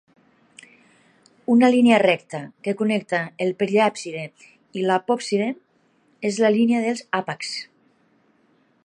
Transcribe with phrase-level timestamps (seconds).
[1.55, 4.25] Una línia recta que connecta el periàpside
[4.81, 5.53] i l'apoàpside
[6.31, 7.61] és la "línia dels àpexs".